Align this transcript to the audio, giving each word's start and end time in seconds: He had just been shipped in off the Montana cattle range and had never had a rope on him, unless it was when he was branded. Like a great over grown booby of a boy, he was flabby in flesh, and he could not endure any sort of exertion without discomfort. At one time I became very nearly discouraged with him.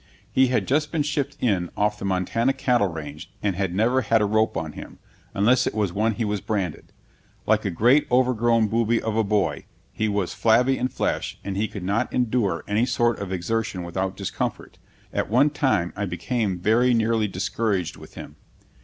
He 0.31 0.47
had 0.47 0.67
just 0.67 0.91
been 0.91 1.03
shipped 1.03 1.37
in 1.39 1.69
off 1.77 1.99
the 1.99 2.05
Montana 2.05 2.53
cattle 2.53 2.87
range 2.87 3.29
and 3.43 3.55
had 3.55 3.75
never 3.75 4.01
had 4.01 4.19
a 4.19 4.25
rope 4.25 4.57
on 4.57 4.71
him, 4.71 4.97
unless 5.35 5.67
it 5.67 5.75
was 5.75 5.93
when 5.93 6.13
he 6.15 6.25
was 6.25 6.41
branded. 6.41 6.91
Like 7.45 7.65
a 7.65 7.69
great 7.69 8.07
over 8.09 8.33
grown 8.33 8.67
booby 8.67 8.99
of 8.99 9.15
a 9.15 9.23
boy, 9.23 9.65
he 9.93 10.07
was 10.07 10.33
flabby 10.33 10.79
in 10.79 10.87
flesh, 10.87 11.37
and 11.43 11.55
he 11.55 11.67
could 11.67 11.83
not 11.83 12.11
endure 12.11 12.63
any 12.67 12.87
sort 12.87 13.19
of 13.19 13.31
exertion 13.31 13.83
without 13.83 14.17
discomfort. 14.17 14.79
At 15.13 15.29
one 15.29 15.51
time 15.51 15.93
I 15.95 16.05
became 16.07 16.57
very 16.57 16.95
nearly 16.95 17.27
discouraged 17.27 17.95
with 17.95 18.15
him. 18.15 18.37